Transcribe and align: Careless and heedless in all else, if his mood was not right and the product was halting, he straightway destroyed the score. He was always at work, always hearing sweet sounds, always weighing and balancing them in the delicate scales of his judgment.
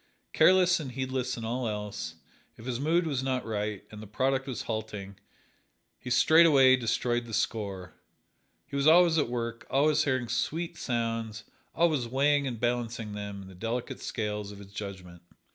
Careless 0.33 0.79
and 0.79 0.93
heedless 0.93 1.37
in 1.37 1.45
all 1.45 1.67
else, 1.67 2.15
if 2.57 2.65
his 2.65 2.79
mood 2.79 3.05
was 3.05 3.21
not 3.21 3.45
right 3.45 3.83
and 3.91 4.01
the 4.01 4.07
product 4.07 4.47
was 4.47 4.63
halting, 4.63 5.19
he 5.99 6.09
straightway 6.09 6.75
destroyed 6.75 7.25
the 7.27 7.35
score. 7.35 7.93
He 8.65 8.75
was 8.75 8.87
always 8.87 9.19
at 9.19 9.29
work, 9.29 9.67
always 9.69 10.03
hearing 10.05 10.27
sweet 10.27 10.75
sounds, 10.75 11.43
always 11.75 12.07
weighing 12.07 12.47
and 12.47 12.59
balancing 12.59 13.13
them 13.13 13.43
in 13.43 13.47
the 13.47 13.53
delicate 13.53 13.99
scales 14.01 14.51
of 14.51 14.57
his 14.57 14.73
judgment. 14.73 15.21